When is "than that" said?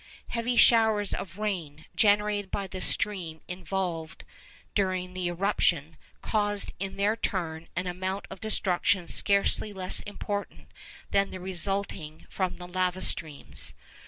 11.11-11.39